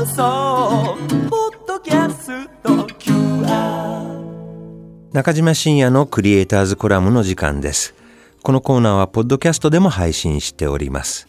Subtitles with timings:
[0.00, 0.96] 放送
[1.28, 7.94] ポッドキャスト QR 中島信也のクリエイターズコラムの時間です。
[8.42, 11.28] このコーナーはポッドキャストでも配信しております。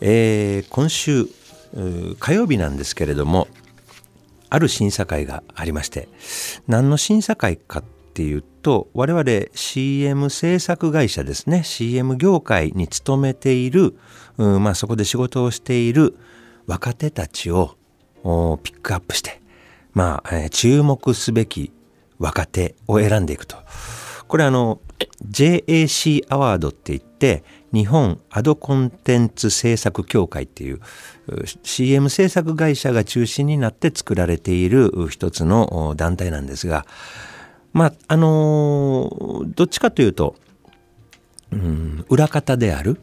[0.00, 3.46] えー今週うー火曜日なんですけれども、
[4.48, 6.08] ある審査会がありまして、
[6.66, 7.84] 何の審査会かっ
[8.14, 13.98] ていうと、我々 CM 制作会社ですね、CM 業界に勤めている、
[14.38, 16.16] うんまあ、そこで仕事をしている
[16.66, 17.76] 若手たちを
[18.62, 19.40] ピックアップして、
[19.92, 21.72] まあ、えー注目すべき
[22.18, 23.56] 若手を選んでいくと。
[24.30, 24.80] これあの
[25.28, 27.42] JAC アワードって言って
[27.72, 30.80] 日本アドコンテンツ制作協会っていう
[31.64, 36.86] CM 制作会社が中心になって作られている一つの団体なんですが
[37.72, 40.36] まああのどっちかというと
[41.50, 43.00] うん裏方である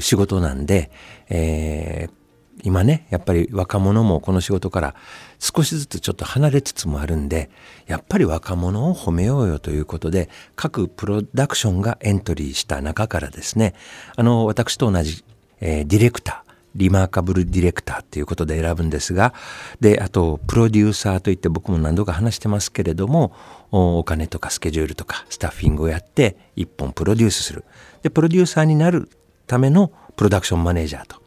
[0.00, 0.90] 仕事なんで、
[1.30, 2.19] えー
[2.64, 4.94] 今ねやっぱり若者もこの仕事から
[5.38, 7.50] 少しずつちょっと離れつつもあるんで
[7.86, 13.74] やっぱり若者を褒めようよということで各プロダクションがエントリーした中からですね
[14.16, 15.24] あの私と同じ、
[15.60, 19.34] えーディレクターリマーカブルディレクターということで選ぶんですが
[19.80, 23.32] であとプロデューサーといって僕も何度か話してますけれども
[23.72, 27.64] お金とかスケジュールとかスタッフィングをやって一本プロデュースする。
[28.02, 29.08] でプロデューサーになる
[29.46, 31.19] ためのプロダクションマネージャーと、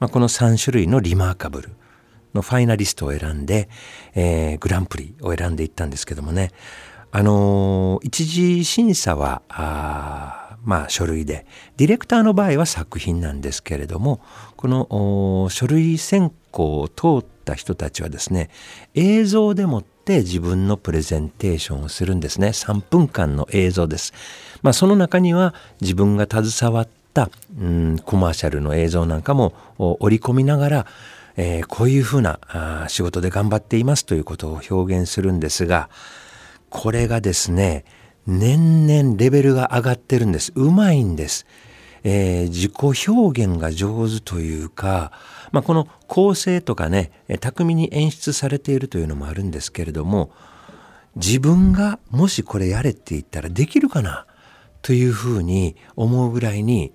[0.00, 1.70] まあ、この3種類のリマーカブル
[2.34, 3.68] のファイナリストを選んで、
[4.14, 6.50] えーグランプリを選んでいったんですけどもね。
[7.12, 9.42] あのー一次審査は
[10.64, 11.46] まあ書類で。
[11.76, 14.20] ディレクターの場合は作品なんですけれども
[14.56, 18.50] この書類選考を通った人たちはですね
[18.94, 22.48] 映像でもって自分のプレゼンテーションをするんですね。
[22.48, 24.12] 3分間の映像です。
[24.62, 30.86] まあ、その中には自分が携わった、うん、コマーシャルの映像なんかも織り込みながら
[31.36, 35.88] えーこういうふうなあ仕事で頑張っていますということを表現するんですが
[36.68, 37.84] これがですね
[38.26, 40.52] 年々レベルが上がってるんです。
[40.54, 41.46] うまいんです、
[42.04, 45.12] えー自己表現が上手というか、
[45.52, 50.30] まあ、この構成とかねえー巧みに演出されているというのもあるんですけれども
[51.16, 54.26] 自分がもしこれやれって言ったらできるかな
[54.82, 56.92] というふうに思うぐらいに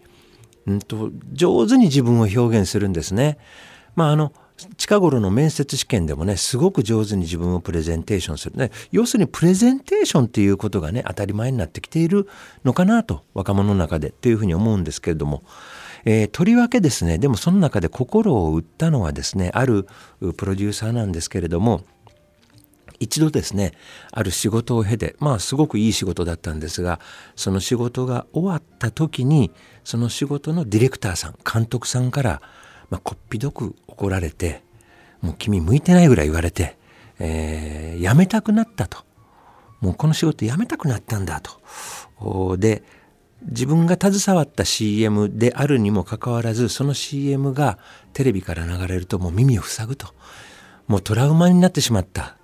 [0.67, 3.37] うんと上手に自分を表現するんですね。
[3.95, 4.33] まああの
[4.77, 12.27] 近頃の面接試験でもねすごく上手に自分をプレゼンテーションするね要するにプレゼンテーションっていうことがね当たり前になってきている
[12.63, 15.43] のかなと若者の中でというふうに思うんですけれども、
[16.05, 19.87] えーとりわけですねでもその中で心を打ったのはですねある
[20.37, 21.81] プロデューサーなんですけれども
[22.99, 23.73] 一度ですね
[24.11, 26.99] ある仕事を経てまあすごくいい仕事だったんですが
[27.35, 29.51] その仕事が終わった時に
[29.83, 32.41] その仕事のディレクターさん監督さんから、
[32.89, 34.63] まあ、こっぴどく怒られて
[35.21, 36.77] もう君向いてないぐらい言われて、
[37.19, 38.99] えー辞めたくなったと。
[39.79, 42.57] もうこの仕事辞めたくなったんだと。
[42.57, 42.83] で
[43.41, 47.77] 自分が携わった CM であるにもかかわらずその CM が
[48.13, 50.13] テレビから流れるともう耳を塞ぐと。
[50.87, 52.37] もうトラウマになってしまった。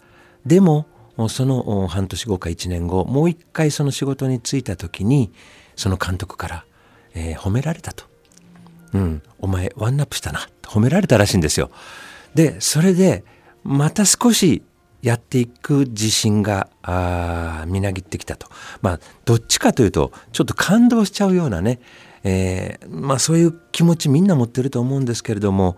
[0.46, 0.88] でも
[1.30, 5.32] その半年後か1年後もう一回その仕事に就いた時に
[5.76, 6.66] その監督から、
[7.14, 8.06] えー褒められたと
[8.94, 11.70] 「うんお前ワンナップしたな」と褒められたらしいんですよ。
[12.34, 13.24] でそれで
[13.64, 14.64] また少し
[15.02, 16.70] やっていく自信が
[17.68, 18.48] みなぎってきたと。
[18.82, 21.80] まあどっちかというとちょっと感動しちゃうようなね、
[22.24, 25.76] えーまあそういう気持ちみんな持ってると思うんですけれども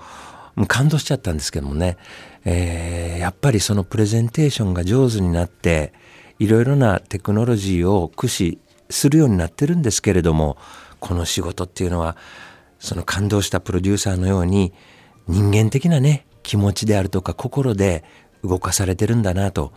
[0.55, 1.97] もう感動しちゃったんですけどもね、
[2.45, 5.93] えーやっぱりそのプレゼンテーションが上手になって
[6.39, 8.59] いろいろなテクノロジーを駆使
[8.89, 10.57] するようになってるんですけれども
[10.99, 12.17] この仕事っていうのは
[12.79, 14.73] その感動したプロデューサーのように
[15.29, 18.03] 人間的なね気持ちであるとか心で
[18.43, 19.71] 動かされてるんだなと。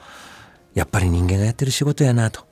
[0.75, 2.45] やっぱり人間がやってる仕事やなと。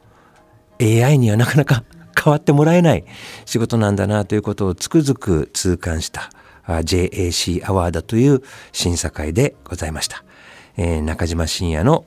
[0.81, 1.85] AI にはなかなか
[2.17, 3.05] 変わってもらえない
[3.45, 6.31] 仕事なんだなということをつくづく痛感した。
[6.66, 10.25] JAC アワードという審査会でございました、
[10.76, 12.05] えー中島信也の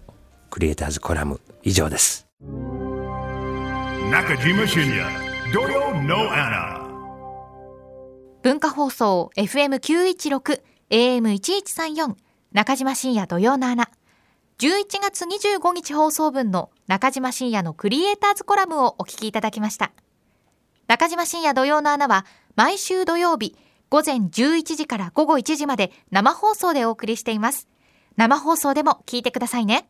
[0.49, 2.27] クリエイターズコラム以上です。
[4.09, 5.03] 中島信也
[5.53, 6.87] 土曜のアナ。
[8.41, 12.15] 文化放送 FM916 AM1134
[12.53, 13.89] 中島深也土曜の穴
[14.57, 19.91] 11月25日放送分の中島深也のクリエイターズコラムをお聞きいただきました。
[20.87, 22.25] 中島深也土曜の穴は
[22.55, 23.55] 毎週土曜日
[23.89, 27.67] 午前11時から午後1時まで生放送でお送りしています。
[28.17, 29.89] 生放送でも聞いてくださいね。